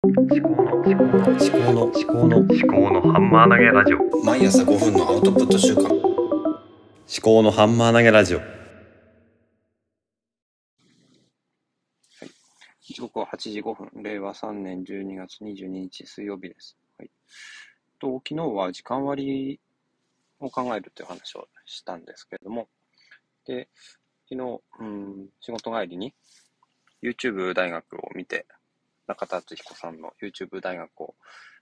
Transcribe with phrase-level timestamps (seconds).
[0.00, 4.24] 思考の思考の思考の思考の思考のハンマー投げラジオ。
[4.24, 5.88] 毎朝5分のアウトプット週間。
[5.88, 5.92] 思
[7.20, 8.40] 考のハンマー投げラジオ。
[12.80, 16.78] 時刻は8時5分、令和3年12月22日水曜日です。
[16.96, 17.10] はい、
[17.98, 19.58] と昨日は時間割
[20.38, 22.68] を考えるという話をしたんですけれども、
[23.46, 23.68] で
[24.28, 26.14] 昨日、うん、仕事帰りに
[27.02, 28.46] YouTube 大学を見て、
[29.08, 31.14] 中田敦彦さんの YouTube 大学を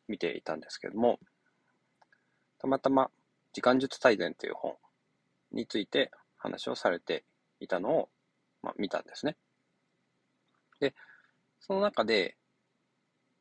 [0.08, 1.18] 見ていたんですけども、
[2.58, 3.10] たまたま
[3.52, 4.74] 時間術大全という本
[5.52, 7.24] について話をされて
[7.60, 8.08] いたのを、
[8.62, 9.36] まあ、見たんですね。
[10.80, 10.94] で、
[11.60, 12.36] その中で、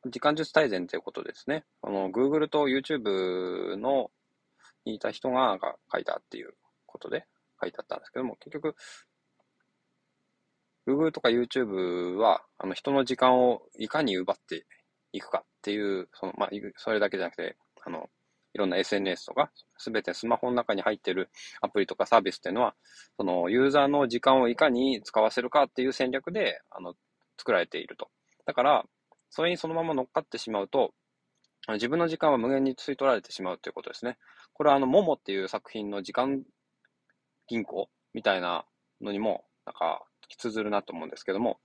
[0.08, 1.64] 時間術大全ということですね。
[1.82, 4.10] あの、Google と YouTube の
[4.84, 6.54] にいた人がが書いたっていう
[6.86, 7.26] ことで
[7.60, 8.76] 書いてあったんですけども、結局、
[10.86, 14.66] Google とか YouTube は、あの、人の時間をいかに奪って
[15.12, 18.08] いくかっていう、その、まあ、それだけじゃなくて、あの、
[18.54, 21.28] いろんな SNS とか、すべてスマホの中に入っている
[21.60, 22.74] アプリとかサービスっていうのは、
[23.16, 26.94] その、ユーザーの時間をいかに使わせるかっていう戦略で、あの、
[27.38, 28.08] 作られていると。
[28.46, 28.84] だから、
[29.28, 30.94] それにそのまま乗っかってしまうと、
[31.74, 34.16] 自分の時間は無限に吸い取られてしまうということですね。
[34.54, 36.42] これはあの、モモっていう作品の時間
[37.48, 38.64] 銀行みたいな
[39.00, 40.04] のにも、なんか、
[40.38, 41.58] 通ずるなと思うんですけども、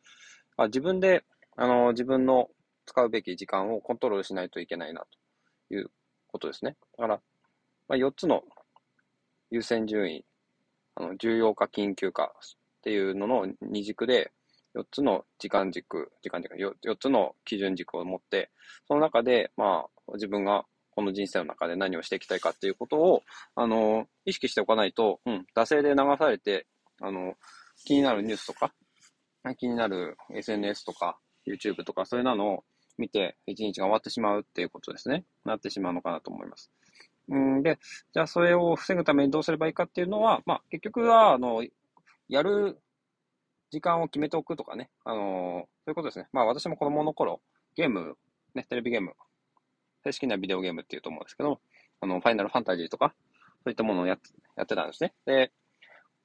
[0.57, 1.23] あ自分で、
[1.55, 2.49] あの、自分の
[2.85, 5.05] 使うべき時間をコントロールしないといけないな
[5.69, 5.91] という
[6.27, 6.77] ことですね。
[6.97, 7.21] だから、
[7.87, 8.43] まあ、4つの
[9.49, 10.25] 優先順位、
[10.95, 14.31] あの重要か緊急かっていうのの二軸で、
[14.75, 18.49] 4つの時間軸、時間軸4、つの基準軸を持って、
[18.87, 23.23] その中で、まあ、自分がこの人生の中で何をしていきたいかっていうことを、
[23.55, 26.67] あの、意識しておかないと、うん、惰性で流されて、
[27.01, 27.35] あの、
[27.85, 28.73] 気になるニュースとか、
[29.57, 32.63] 気になる SNS とか、YouTube とか、そういうのを
[32.97, 35.25] 見て、一日が終わってしまうっていうことですね。
[35.45, 36.71] なってしまうのかなと思います。
[37.29, 37.79] うんで、
[38.13, 41.63] じゃあそれを防ぐためにどうすればいいかっていうのは、まあ結局は、あの、
[42.27, 42.79] やる
[43.71, 46.27] 時間を決めておくとかね、あのそういうことですね。
[46.33, 47.41] まあ私も子供の頃、
[47.75, 48.17] ゲーム、
[48.53, 49.13] ね、テレビゲーム、
[50.03, 51.59] 正式なビデオゲームっていうと思うんですけど、
[52.01, 53.13] あの、ファイナルファンタジーとか、
[53.63, 54.19] そういったものをやっ
[54.57, 55.13] やってたんですね。
[55.25, 55.51] で、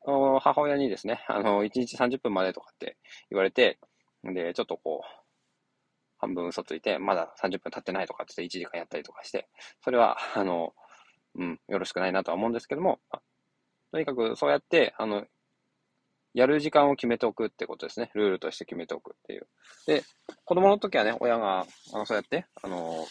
[0.06, 2.97] 母親にですね、あの、1日30分までとかって
[3.31, 3.78] 言われて、
[4.22, 5.27] で、ちょっとこう、
[6.19, 9.49] 半分嘘ついて、まだ30分経ってないとかって言って1時間やったりとかして、
[9.83, 10.75] それは、あの、
[11.34, 13.00] うん、よろしくないなとは思うんですけども、
[13.93, 15.27] とにかくそうやって、あの、
[16.34, 18.11] やる時間を決めておくってことですね。
[18.15, 19.49] ルールとして決めておくっていう。
[19.87, 20.03] で、
[20.44, 23.06] 子供の時はね、親が、あの、そうやって、あの、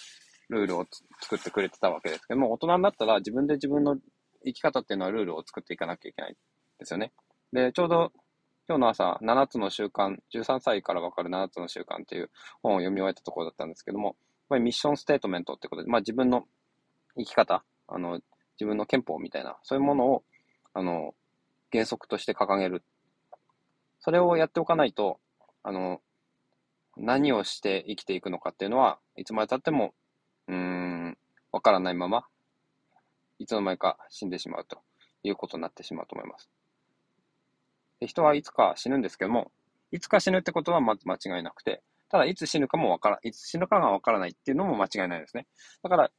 [0.50, 0.85] ルールを
[1.22, 3.97] 作ってくれてたわけですけども、大人になったら自分で自分の
[4.45, 6.35] 生き方っていうのはルールを作っていかなきゃいけない
[6.80, 7.12] ですよね。
[7.53, 8.12] で、ちょうど
[8.68, 12.31] 今日の朝、7つの習慣、13歳からわかる7つの習慣っていう
[12.63, 14.16] 本を読み終えたところだったんですけども、やっ
[14.50, 16.46] ぱりミッションステートメントってことで、まあ自分の
[17.18, 18.19] 生き方、あの、
[18.59, 20.24] 自分の憲法みたいな、そういうものを、
[20.74, 21.13] あの、
[21.72, 22.84] 原則として掲げる
[24.06, 25.19] それをやっておかないと、
[25.63, 26.00] あの、
[26.96, 29.96] 何をして生きていくのかっていうのは、いつまで経っても、
[30.47, 31.18] うん、
[31.52, 32.28] わからないまま、
[33.40, 34.78] いつの間にか死んでしまうと
[35.24, 36.52] いうことになってしまうと思います。
[38.01, 39.51] 人はいつか死ぬんですけども、
[39.91, 45.47] いつか死ぬってことはまず間違いなくて、ただいつ死ぬかもわから、いつ死ぬかがわからないっていうのも間違いないですね。
[45.83, 46.11] だから、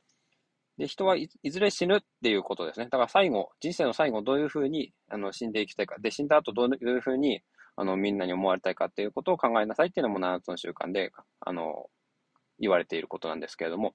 [0.78, 2.86] で、人はいずれ死ぬっていうことですね。
[2.86, 5.96] だから最後、人生の最後どういうふうにあの死んでいきたいか。
[5.98, 7.42] で、死んだ後どういうふうに
[7.76, 11.86] あの、みんなに思われたいかっていうことを考えなさいっていうのも7つの習慣で、あの、
[12.58, 13.92] 言われていることなんですけれども。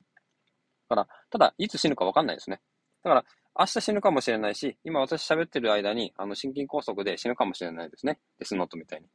[0.87, 2.61] だから、ただ、いつ死ぬかわかんないですね。
[3.03, 3.25] だから、
[3.57, 8.19] 明日死ぬかもしれないし、今私喋ってる間に、あの、心筋梗塞で死ぬかもしれないですね。
[8.39, 9.07] デスノートみたいに。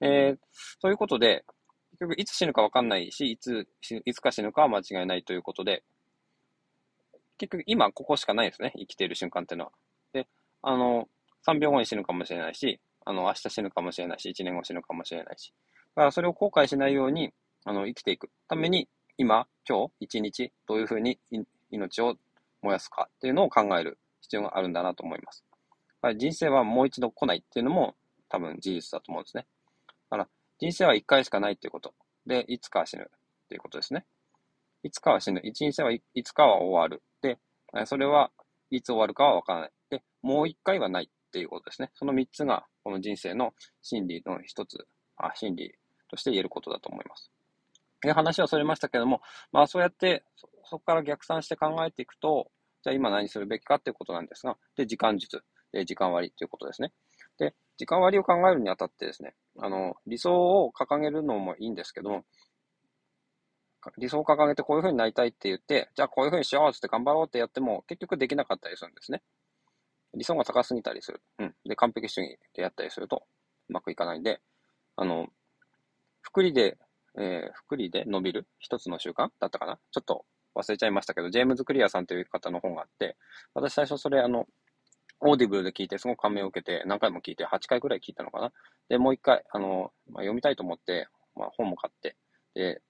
[0.00, 0.38] えー、
[0.80, 1.44] そういうことで、
[1.92, 3.68] 結局、いつ死ぬかわかんないし、いつ、
[4.04, 5.84] いつか死ぬかは間違いないということで、
[7.38, 8.72] 結局、今ここしかないですね。
[8.76, 9.72] 生きている瞬間っていうのは。
[10.12, 10.26] で、
[10.62, 11.08] あの、
[11.46, 15.52] 3秒後に死ぬかもしれないし、あの、明日死ぬかもしれないし、1年後死ぬかもしれないし。
[15.94, 17.32] だからそれを後悔しないように、
[17.64, 21.18] あの、生きていくために、今、今日、一日、どういうふうに
[21.70, 22.16] 命を
[22.64, 25.44] 燃やすかっていうのを考える必要があるんだなと思います。
[26.16, 27.94] 人生はもう一度来ないっていうのも
[28.28, 29.46] 多分事実だと思うんですね。
[29.86, 30.28] だから
[30.58, 31.94] 人生は一回しかないっていうこと。
[32.26, 33.06] で、いつかは死ぬっ
[33.48, 34.06] ていうことですね。
[34.82, 35.40] いつかは死ぬ。
[35.44, 37.02] 一日はいつかは終わる。
[37.22, 37.38] で、
[37.86, 38.30] それは
[38.70, 39.70] いつ終わるかはわからない。
[39.90, 41.90] で、もう一回はないっていうことですね。
[41.94, 45.74] その三つがこの人生の真理の一つ、あ真理
[46.08, 47.30] として言えることだと思います。
[48.02, 49.22] で話はそれましたけども、
[49.52, 50.24] まあそうやって、
[50.64, 52.50] そこから逆算して考えていくと、
[52.82, 56.92] じゃあ今何するべきかっていうことなんですが、で、時間術、で、時間割ということですね。
[57.38, 62.24] で、時間割を考えるにあたってですね、あの、理想を掲げるのもいいんですけども、
[63.98, 69.22] 理想を掲げてこういう風になりたいって言って、じゃあこういう風にしようって頑張ろうってやっても、結局できなかったりするんですね。
[70.14, 71.20] 理想が高すぎたりする。
[71.38, 71.54] うん。
[71.66, 73.24] で、完璧主義でやったりすると、
[73.68, 74.40] うまくいかないんで、
[74.96, 75.26] あの、
[76.22, 76.78] 複利で、
[77.18, 80.24] えー、複利で伸びる一つの習慣だったかなちょっと
[80.54, 83.16] 忘れちゃいましたけど、ジェームズ・クリアさんという方の本があって、
[83.54, 84.46] 私最初それあの、
[85.20, 88.52] Audible で聞いてすごく感銘を受けて、何回も聞いて、8回くらい聞いたのかな。
[88.88, 92.16] で、もう一回、あの、まあ、読みたいと思って、まあ、本も買って、
[92.54, 92.82] で、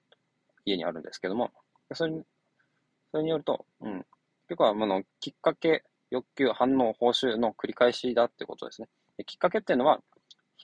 [0.64, 1.52] 家にあるんですけども、
[1.92, 2.22] それに、
[3.10, 4.04] それによると、うん、
[4.48, 8.88] 結構、あの、きっかけ、欲求、反応、報酬の繰り返しだってことですね。
[9.16, 10.00] できっかけっていうのは、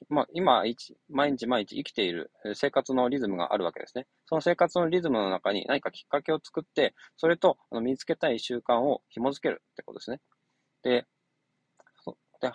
[0.09, 0.65] まあ、今、
[1.09, 4.07] 毎日毎日生きている生活のリズムがあるわけですね。
[4.27, 10.21] その生活のリズムの中に何かきっかけを作って、それとあの身につけたい習慣を紐づけるってことですね。
[10.83, 11.07] で、
[12.41, 12.51] で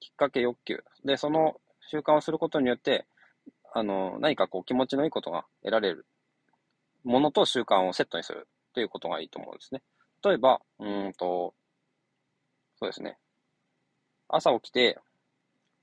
[0.00, 0.82] きっかけ欲求。
[1.04, 1.60] で、その
[1.90, 3.06] 習慣をすることによって、
[3.72, 6.06] あの、何かこう気持ちのいいことが得られる
[7.04, 9.82] ものと習慣をセットにするっていうことがいいと思うんですね。
[10.24, 11.54] 例えば、うんと、
[12.78, 13.18] そうですね。
[14.28, 14.98] 朝起きて、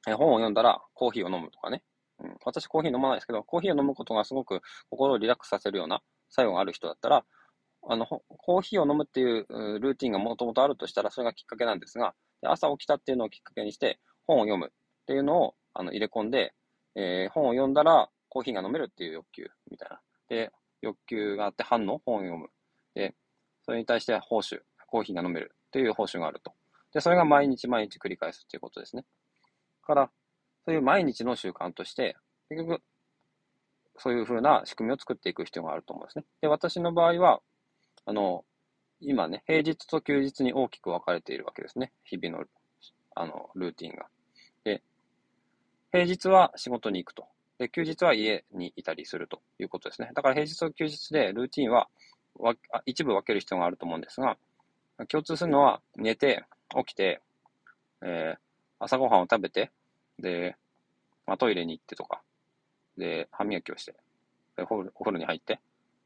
[0.08, 1.84] え本を読んだらコーヒーを飲むとかね。
[2.20, 7.26] うん、私コーヒー飲まないですけど、コーヒーを飲むことがすごく心をリラックスさせるような作用がある人だったら、
[7.90, 9.46] あの、コーヒーを飲むっていう
[9.80, 14.70] ルーティンがもともとあるとしたら、それがきっかけなんですが、朝起きたっていうのをきっかけにして、本を読むっ
[15.06, 16.54] ていうのをあの入れ込んで、
[16.96, 20.00] えー本を読んだらコーヒーが飲めるっていう欲求みたいな。
[20.28, 20.52] で、
[20.82, 22.50] 欲求があって反応、本を読む。
[22.96, 23.16] で、
[23.64, 26.54] それに対して報酬、コーヒーが飲めるっていう報酬があると。
[26.94, 29.06] で、それが毎日毎日繰り返すっていうことですね。
[29.88, 30.12] から、
[30.66, 32.18] そういう毎日の習慣として、
[32.50, 32.82] 結局、
[33.98, 36.26] そういうふうな仕組みを作っていく必要があると思うんですね。
[36.42, 37.40] で、私の場合は、
[38.06, 38.46] あの、
[39.00, 41.94] 今ね、平日と休日に大きく分かれているわけですね。
[42.04, 42.46] 日々の、
[43.16, 44.08] あの、ルーティンが。
[44.64, 44.84] で、
[45.92, 47.26] 平日は仕事に行くと。
[47.58, 50.12] で、休日は家にいたりするということですね。
[50.14, 51.88] だから平日と休日でルーティンは
[52.36, 52.56] わ
[52.86, 54.38] 一部分ける必要があると思うんですが、
[55.08, 56.44] 共通するのは寝て、
[56.76, 57.22] 起きて、
[58.04, 58.40] えー
[58.80, 59.72] 朝ごはんを食べて、
[60.20, 60.56] で、
[61.26, 62.22] まあ、トイレに行ってとか、
[62.98, 63.94] で、歯磨きをして、
[64.56, 65.60] でお風呂に入って、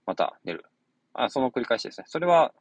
[0.06, 0.66] また寝る。
[1.14, 2.06] あ、その繰り返しですね。
[2.08, 2.54] それは、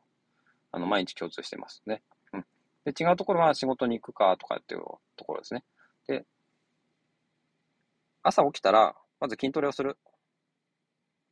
[0.73, 2.02] あの、毎日共通してますね。
[2.32, 2.47] うん。
[2.85, 4.82] で、違うところは仕事に行くかとかっていう
[5.17, 5.64] ところですね。
[6.06, 6.25] で、
[8.23, 9.97] 朝起きたら、まず筋トレをする。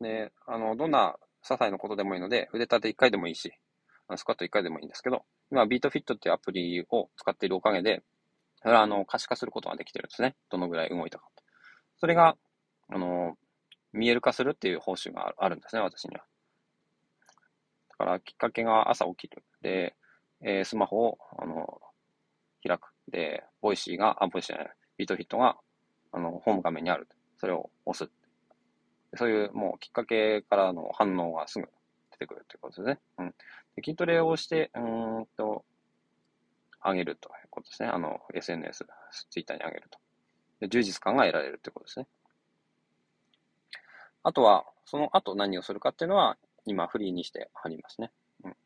[0.00, 3.52] で、あの、どんな些細なことでもいいので、腕立て1回でもいいし、
[4.16, 8.02] スクワット1回でもいいんですけど、今、ビートフィットっていうアプリを使っているおかげで、
[8.62, 10.36] それはあの可視化することができてるんですね。
[10.50, 11.28] どのぐらい動いたか。
[11.98, 12.36] それが、
[12.88, 13.36] あの、
[13.92, 16.24] 見える化するっていう報酬があるんですね、私には。
[17.90, 19.44] だから、きっかけが朝起きる。
[19.62, 19.96] で、
[20.40, 21.80] えースマホを、あの、
[22.66, 22.92] 開く。
[23.10, 25.56] で、 Voicy が、あ、 Voicy じゃない、 BeatFit が、
[26.12, 27.08] あの、ホーム画面にある。
[27.38, 28.10] それを押す。
[29.16, 31.66] そういう、もう、きっかけからの反応がすぐ
[32.12, 33.00] 出てくるということですね。
[33.18, 33.30] うん。
[33.76, 34.80] で筋トレをして、う
[35.22, 35.64] んと、
[36.84, 37.88] 上げるとことですね。
[37.88, 38.86] あの、SNS、
[39.30, 39.98] ツイッターに上げると。
[40.60, 42.06] で充実感が得られるということですね。
[44.22, 48.10] あとは、その後何をするかっていうのは、今フリーにして貼りますね。
[48.44, 48.56] うん。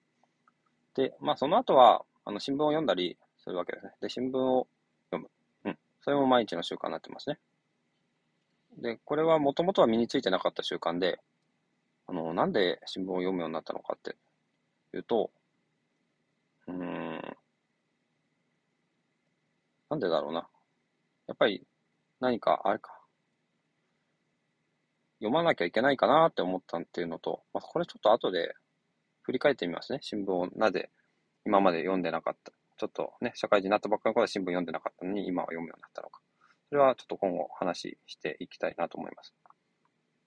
[0.95, 3.93] で、まあその後は、あの、新聞を読んだりするわけですね。
[4.01, 4.67] で、新聞を
[5.11, 5.71] 読む。
[5.71, 5.79] うん。
[6.01, 7.39] それも毎日の習慣になってますね。
[8.79, 11.21] で、これはもともとは身についてなかった習慣で、
[12.07, 14.17] あの、なんで新聞を読むようになったのかって
[14.95, 15.31] いうと、
[16.67, 17.21] うん、
[19.93, 20.49] なんでだろうな。
[21.27, 21.67] やっぱり
[22.19, 22.99] 何か、あれか。
[25.19, 28.55] 読まなきゃいけないかなって思ったっていうのと、まあ、これちょっと後で
[29.21, 29.99] 振り返ってみますね。
[30.01, 30.89] 新聞をなぜ
[31.45, 32.53] 今まで読んでなかった。
[32.79, 36.23] ちょっとね、社会人になったばっかりの頃は新聞読んでなかったのに今は読むようになったのか。
[36.71, 39.35] それはちょっと今後話していきたいなと思います。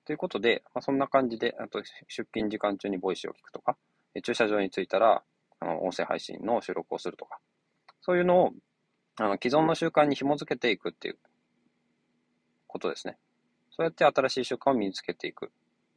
[0.05, 3.77] ということで、まあ、そんな感じで、あと出勤時間中に Voicy を聞くとか、
[4.23, 5.23] 駐車場に着いたら、
[5.59, 7.39] あの、音声配信の収録をするとか、
[8.05, 8.51] そういうのを、
[9.17, 11.17] あの、既存の習慣に紐づけていくっていう
[12.67, 13.17] ことですね。
[13.71, 15.49] そうやって新しい習慣を身につけていくっ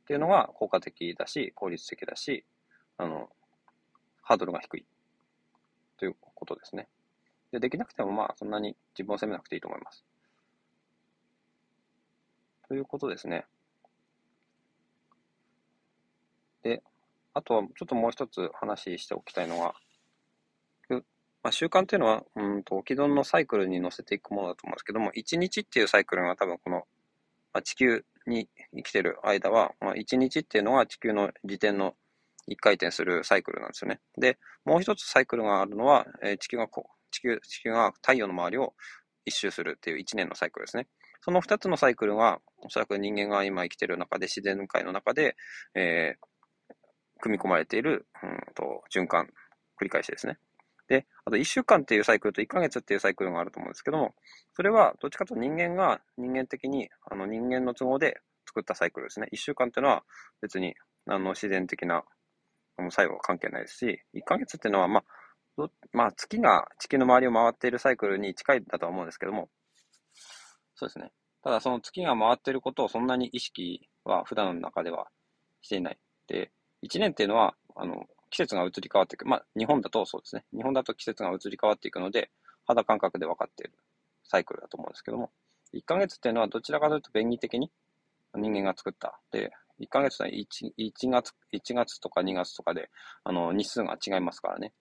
[0.06, 2.44] ていうのが効果的だし、効率的だし、
[2.96, 3.28] あの、
[4.22, 4.86] ハードルが低い
[5.98, 6.88] ということですね。
[7.50, 10.04] で、できなくてもまあ、そんなに自分を責めなくていいと思います。
[12.68, 13.46] ということですね。
[16.62, 16.82] で、
[17.34, 19.74] あとはちょっともう一つ話しておきたいのは、
[21.48, 26.76] まあ、習慣っていうのは、うんと、既存のサイクルに乗せていくものだと思うんですけども、1日っていうサイクルが多分この、
[27.54, 31.94] まあ、地球に生きてる間は、まあ、1日っていうのは地球の時点の
[32.50, 34.00] 1回転するサイクルなんですよね。
[34.18, 34.36] で、
[34.66, 38.74] もう一つサイクルがあるのは、えー地球がこう、地球、地球が太陽の周りを
[39.24, 40.86] 一周するっていう1年のサイクルですね。
[41.22, 45.34] その2つのサイクルが、おそらく人間が今生きてる中で、自然界の中で、
[45.74, 46.28] えー
[47.20, 49.28] 組み込まれている、うんと、循環、
[49.80, 50.38] 繰り返しですね。
[50.88, 54.14] で、あと1週間っていうサイクルと1ヶ月っていうサイクルがあると思うんですけども、
[54.54, 59.28] それはどっちかというと人間が人間的に、あの人間の都合で作ったサイクルですね。
[59.32, 60.04] 1週間っていうのは
[60.40, 60.74] 別に
[61.06, 62.04] あの自然的な
[62.90, 65.02] 作用は関係ないですし、1ヶ月っていうのは、ま
[65.58, 69.48] あ、まあ、月が地球の周りを回っているサイクルに近いだとは思うんですけども、
[70.74, 71.10] そうですね。
[71.42, 75.08] ただその月が回っていることをそんなに意識は普段の中では
[75.62, 75.98] していない。
[76.28, 76.52] で、
[76.84, 79.26] 1年っていうのは、あの、季節が移り変わっていく。
[79.26, 80.44] まあ、日本だとそうですね。
[80.54, 82.30] 日本だと季節が移り変わっていくので、
[82.66, 83.72] 肌感覚で分かっている
[84.24, 85.30] サイクルだと思うんですけども、
[85.74, 87.70] 1ヶ月っていうのはどちらかというと便宜的に
[88.34, 89.18] 人間が作った。
[89.32, 92.90] で、1ヶ月は 1, 1月、1月とか2月とかで、
[93.24, 94.72] あの、日数が違いますからね。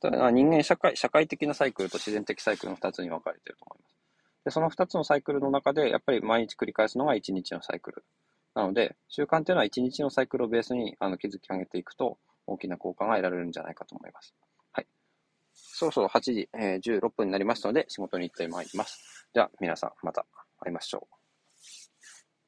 [0.00, 3.96] ただ人間社会、社会的なサイクルと自然的サイクルの2つに分かれていると思います。
[4.44, 8.04] で、その2つのサイクルの中で、やっぱり毎日繰り返すのが1日のサイクル。
[8.58, 14.34] なので、習慣というのは1日のサイクルをベースにあの築き上げていくと、大きな効果が得られるんじゃないかと思います。
[14.72, 14.86] はい。
[15.52, 19.28] そろそろ8時、えー、16分になりましたので、仕事に行ってまいります。
[19.32, 20.26] では、皆さん、また
[20.58, 21.17] 会いましょう。